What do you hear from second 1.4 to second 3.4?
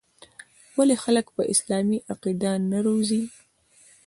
اسـلامـي عـقـيده نـه روزي.